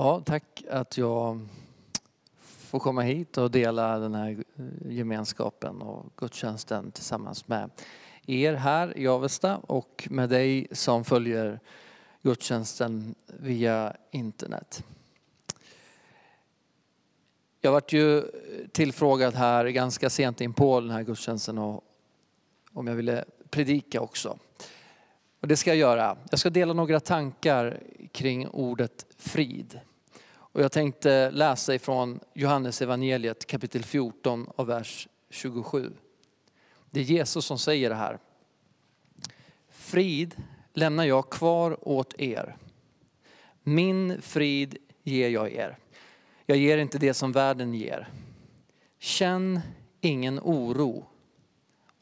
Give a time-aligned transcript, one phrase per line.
[0.00, 1.48] Ja, tack att jag
[2.40, 4.44] får komma hit och dela den här
[4.88, 7.70] gemenskapen och gudstjänsten tillsammans med
[8.26, 11.60] er här i Avesta och med dig som följer
[12.22, 14.84] gudstjänsten via internet.
[17.60, 18.22] Jag vart ju
[18.72, 21.84] tillfrågad här ganska sent in på den här gudstjänsten och
[22.72, 24.38] om jag ville predika också.
[25.40, 26.16] Och det ska jag göra.
[26.30, 27.80] Jag ska dela några tankar
[28.12, 29.80] kring ordet frid.
[30.58, 35.92] Och jag tänkte läsa ifrån Johannes evangeliet kapitel 14 och vers 27.
[36.90, 38.18] Det är Jesus som säger det här.
[39.68, 40.36] Frid
[40.72, 42.56] lämnar jag kvar åt er.
[43.62, 45.78] Min frid ger jag er.
[46.46, 48.08] Jag ger inte det som världen ger.
[48.98, 49.60] Känn
[50.00, 51.06] ingen oro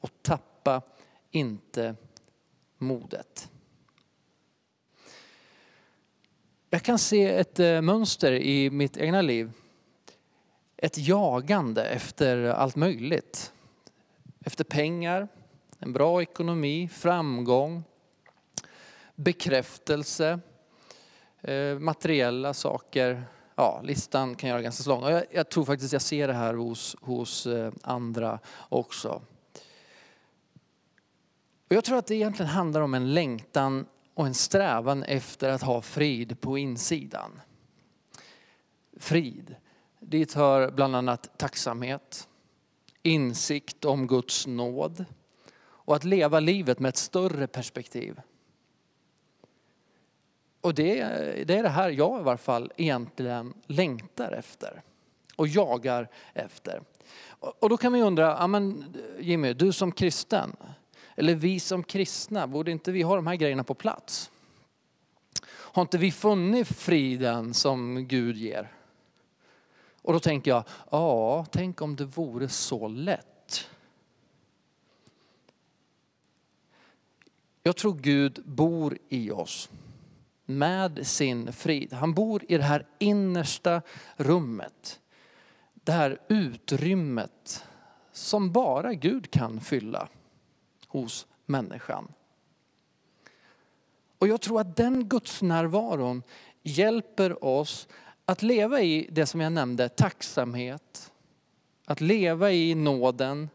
[0.00, 0.82] och tappa
[1.30, 1.94] inte
[2.78, 3.50] modet.
[6.76, 9.52] Jag kan se ett eh, mönster i mitt egna liv.
[10.76, 13.52] Ett jagande efter allt möjligt.
[14.44, 15.28] Efter pengar,
[15.78, 17.84] en bra ekonomi, framgång,
[19.14, 20.40] bekräftelse,
[21.40, 23.24] eh, materiella saker.
[23.54, 25.04] Ja, listan kan göra ganska lång.
[25.04, 28.38] Jag, jag, tror faktiskt jag ser det här hos, hos eh, andra
[28.68, 29.22] också.
[31.68, 33.86] Och jag tror att det egentligen handlar om en längtan
[34.16, 37.40] och en strävan efter att ha frid på insidan.
[38.96, 39.56] Frid,
[40.00, 42.28] dit hör bland annat tacksamhet,
[43.02, 45.04] insikt om Guds nåd
[45.58, 48.20] och att leva livet med ett större perspektiv.
[50.60, 50.94] Och det,
[51.46, 54.82] det är det här jag i varje fall egentligen längtar efter
[55.36, 56.82] och jagar efter.
[57.38, 60.56] Och då kan man ju undra, ja men Jimmy, du som kristen,
[61.16, 64.30] eller vi som kristna, borde inte vi ha de här grejerna på plats?
[65.48, 68.72] Har inte vi funnit friden som Gud ger?
[70.02, 73.68] Och då tänker jag, ja, tänk om det vore så lätt.
[77.62, 79.70] Jag tror Gud bor i oss
[80.44, 81.92] med sin frid.
[81.92, 83.82] Han bor i det här innersta
[84.16, 85.00] rummet.
[85.74, 87.64] Det här utrymmet
[88.12, 90.08] som bara Gud kan fylla
[90.86, 92.12] hos människan.
[94.18, 96.22] Och jag tror att den gudsnärvaron
[96.62, 97.88] hjälper oss
[98.24, 101.12] att leva i det som jag nämnde, tacksamhet,
[101.84, 103.50] att leva i nåden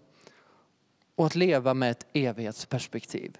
[1.16, 3.38] och att leva med ett evighetsperspektiv.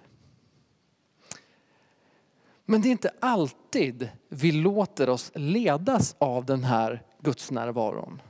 [2.64, 8.22] Men det är inte alltid vi låter oss ledas av den här gudsnärvaron.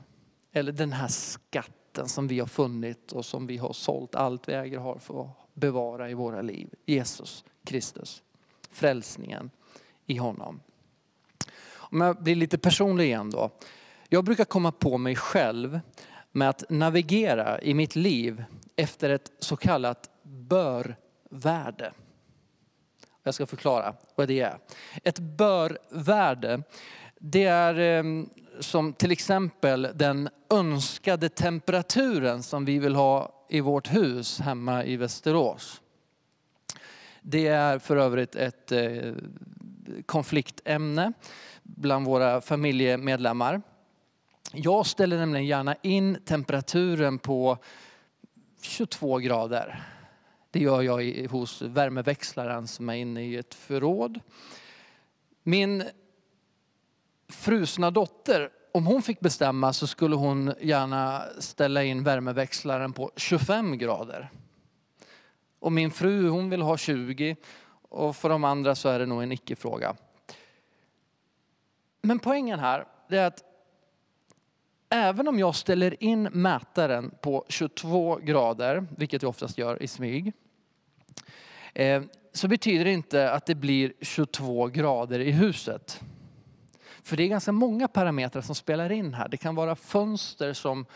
[0.53, 4.53] Eller den här skatten som vi har funnit och som vi har sålt allt vi
[4.53, 6.69] äger har för att bevara i våra liv.
[6.87, 8.23] Jesus Kristus.
[8.71, 9.51] Frälsningen
[10.07, 10.61] i honom.
[11.75, 13.51] Om jag blir lite personlig igen då.
[14.09, 15.81] Jag brukar komma på mig själv
[16.33, 18.45] med att navigera i mitt liv
[18.77, 21.93] efter ett så kallat bör-värde.
[23.23, 24.59] Jag ska förklara vad det är.
[25.05, 26.63] Ett bör-värde,
[27.19, 28.29] det är ehm,
[28.61, 34.97] som till exempel den önskade temperaturen som vi vill ha i vårt hus hemma i
[34.97, 35.81] Västerås.
[37.21, 39.15] Det är för övrigt ett eh,
[40.07, 41.13] konfliktämne
[41.63, 43.63] bland våra familjemedlemmar.
[44.53, 47.59] Jag ställer nämligen gärna in temperaturen på
[48.61, 49.83] 22 grader.
[50.51, 54.21] Det gör jag hos värmeväxlaren som är inne i ett förråd.
[55.43, 55.85] Min
[57.33, 63.79] frusna dotter om hon fick bestämma så skulle hon gärna ställa in värmeväxlaren på 25
[63.79, 64.31] grader.
[65.59, 67.37] Och min fru hon vill ha 20
[67.89, 69.97] och för de andra så är det nog en icke-fråga.
[72.03, 73.45] Men poängen här är att
[74.91, 80.33] även om jag ställer in mätaren på 22 grader, vilket jag oftast gör i smyg,
[81.75, 86.01] eh, så betyder det inte att det blir 22 grader i huset.
[87.03, 89.29] För det är ganska många parametrar som spelar in här.
[89.29, 90.87] Det kan vara fönster som,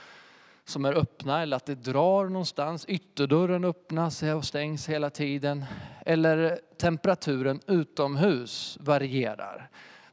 [0.64, 2.84] som är öppna eller att det drar någonstans.
[2.88, 5.64] Ytterdörren öppnas och stängs hela tiden.
[6.06, 9.70] Eller temperaturen utomhus varierar.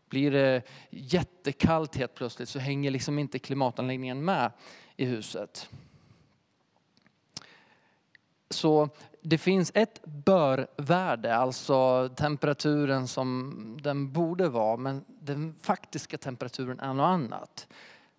[0.09, 4.51] Blir det jättekallt helt plötsligt så hänger liksom inte klimatanläggningen med
[4.97, 5.69] i huset.
[8.49, 8.89] Så
[9.23, 16.93] det finns ett bör-värde, alltså temperaturen som den borde vara, men den faktiska temperaturen är
[16.93, 17.67] något annat.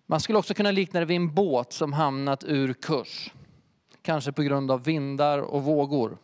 [0.05, 3.33] Man skulle också kunna likna det vid en båt som hamnat ur kurs.
[4.01, 6.17] Kanske på grund av vindar och vågor.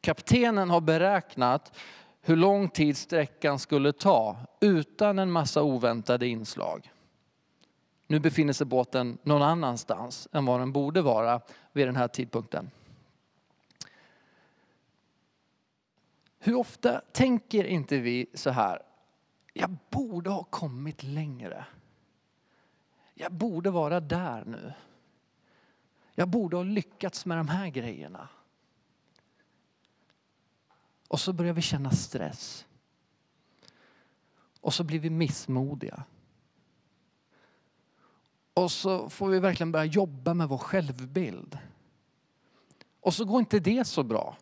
[0.00, 1.76] Kaptenen har beräknat
[2.20, 6.92] hur lång tid sträckan skulle ta utan en massa oväntade inslag.
[8.06, 11.40] Nu befinner sig båten någon annanstans än var den borde vara
[11.72, 12.70] vid den här tidpunkten.
[16.38, 18.82] Hur ofta tänker inte vi så här,
[19.52, 21.66] jag borde ha kommit längre.
[23.14, 24.72] Jag borde vara där nu.
[26.14, 28.28] Jag borde ha lyckats med de här grejerna.
[31.08, 32.66] Och så börjar vi känna stress.
[34.60, 36.04] Och så blir vi missmodiga.
[38.54, 41.58] Och så får vi verkligen börja jobba med vår självbild.
[43.00, 44.36] Och så går inte det så bra.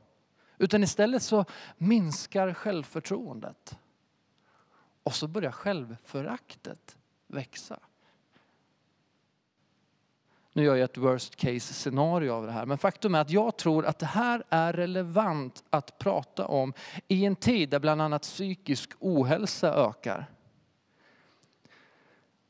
[0.58, 1.44] Utan istället så
[1.76, 3.78] minskar självförtroendet.
[5.02, 7.78] Och så börjar självföraktet växa.
[10.52, 12.66] Nu gör jag ett worst case scenario av det här.
[12.66, 16.72] Men faktum är att jag tror att det här är relevant att prata om
[17.08, 20.26] i en tid där bland annat psykisk ohälsa ökar.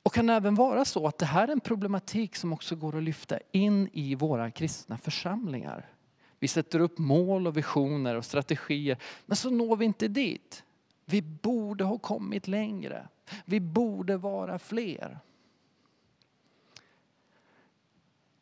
[0.02, 3.02] Och kan även vara så att det här är en problematik som också går att
[3.02, 5.90] lyfta in i våra kristna församlingar.
[6.38, 10.64] Vi sätter upp mål och visioner och strategier, men så når vi inte dit.
[11.04, 13.08] Vi borde ha kommit längre.
[13.44, 15.18] Vi borde vara fler.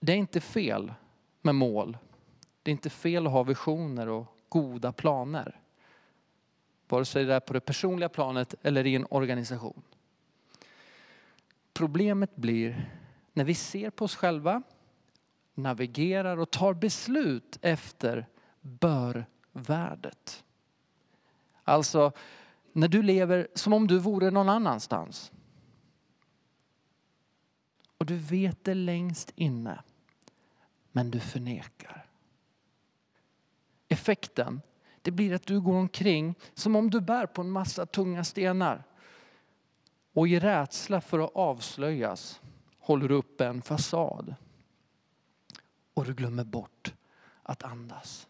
[0.00, 0.94] Det är inte fel
[1.42, 1.98] med mål.
[2.62, 5.60] Det är inte fel att ha visioner och goda planer.
[6.88, 9.82] Vare sig det är på det personliga planet eller i en organisation.
[11.72, 12.90] Problemet blir
[13.32, 14.62] när vi ser på oss själva,
[15.54, 18.26] navigerar och tar beslut efter
[18.60, 20.44] bör-värdet.
[21.64, 22.12] Alltså
[22.72, 25.32] när du lever som om du vore någon annanstans.
[27.98, 29.82] Och du vet det längst inne,
[30.92, 32.06] men du förnekar.
[33.88, 34.60] Effekten,
[35.02, 38.84] det blir att du går omkring som om du bär på en massa tunga stenar.
[40.12, 42.40] Och i rädsla för att avslöjas
[42.78, 44.34] håller du upp en fasad.
[45.94, 46.94] Och du glömmer bort
[47.42, 48.28] att andas.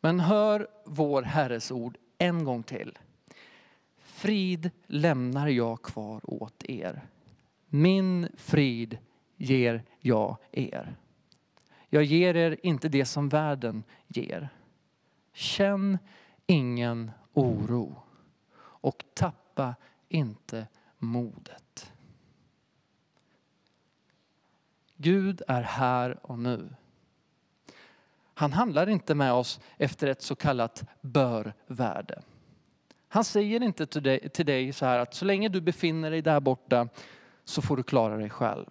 [0.00, 2.98] Men hör vår Herres ord en gång till.
[3.96, 7.02] Frid lämnar jag kvar åt er.
[7.66, 8.98] Min frid
[9.36, 10.96] ger jag er.
[11.88, 14.48] Jag ger er inte det som världen ger.
[15.32, 15.98] Känn
[16.46, 18.02] ingen oro
[18.58, 19.74] och tappa
[20.08, 20.66] inte
[20.98, 21.92] modet.
[25.02, 26.74] Gud är här och nu.
[28.34, 32.22] Han handlar inte med oss efter ett så kallat bör-värde.
[33.08, 36.22] Han säger inte till dig, till dig så här att så länge du befinner dig
[36.22, 36.88] där borta
[37.44, 38.66] så får du klara dig själv.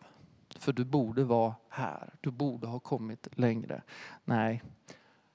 [0.56, 3.82] För du borde vara här, du borde ha kommit längre.
[4.26, 4.64] Nej,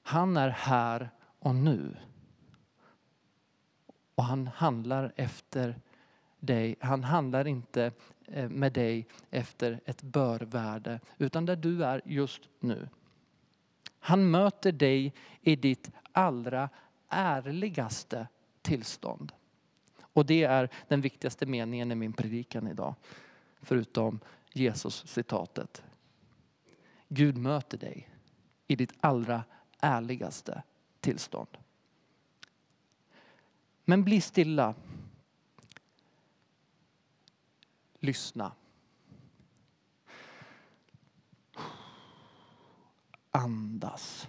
[0.02, 1.96] han är här och nu.
[4.14, 5.81] Och han handlar efter
[6.41, 7.93] dig, han handlar inte
[8.26, 12.88] Eh, med dig efter ett bör-värde, utan där du är just nu.
[13.98, 16.68] Han möter dig i ditt allra
[17.08, 18.28] ärligaste
[18.62, 19.32] tillstånd.
[20.00, 22.94] Och det är den viktigaste meningen i min predikan idag.
[23.62, 24.20] Förutom
[24.52, 25.82] Jesus citatet.
[27.08, 28.08] Gud möter dig
[28.66, 29.44] i ditt allra
[29.80, 30.62] ärligaste
[31.00, 31.58] tillstånd.
[33.84, 34.74] Men bli stilla.
[38.05, 38.53] Lyssna.
[43.31, 44.29] Andas.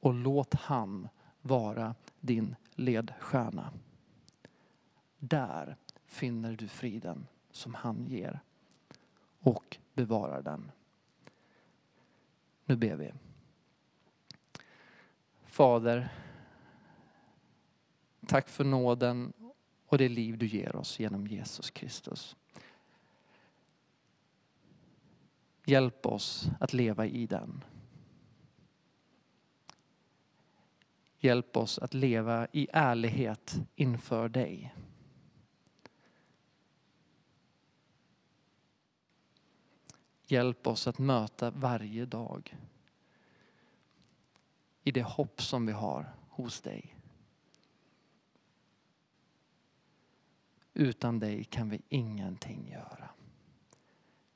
[0.00, 1.08] Och låt han
[1.42, 3.72] vara din ledstjärna.
[5.18, 8.40] Där finner du friden som han ger
[9.40, 10.70] och bevarar den.
[12.64, 13.12] Nu ber vi.
[15.44, 16.08] Fader,
[18.26, 19.32] tack för nåden
[19.90, 22.36] och det liv du ger oss genom Jesus Kristus.
[25.64, 27.64] Hjälp oss att leva i den.
[31.18, 34.74] Hjälp oss att leva i ärlighet inför dig.
[40.26, 42.56] Hjälp oss att möta varje dag
[44.84, 46.99] i det hopp som vi har hos dig.
[50.74, 53.10] Utan dig kan vi ingenting göra.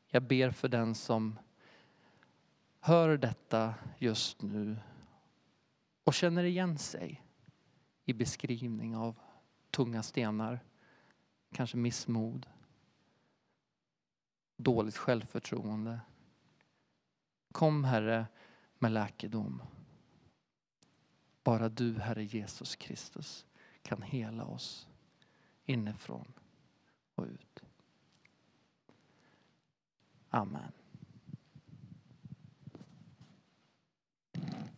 [0.07, 1.39] Jag ber för den som
[2.81, 4.77] hör detta just nu
[6.05, 7.23] och känner igen sig
[8.05, 9.19] i beskrivning av
[9.71, 10.61] tunga stenar,
[11.53, 12.47] kanske missmod,
[14.57, 16.01] dåligt självförtroende.
[17.53, 18.27] Kom Herre
[18.79, 19.63] med läkedom
[21.45, 23.47] Bara du, Herre Jesus Kristus,
[23.83, 24.89] kan hela oss
[25.67, 26.33] inifrån
[27.15, 27.63] och ut.
[30.31, 30.73] Amen.